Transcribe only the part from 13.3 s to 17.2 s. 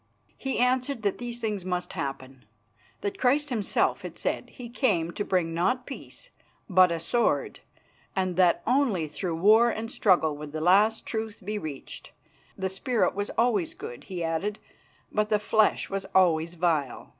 always good, he added, but the flesh was always vile.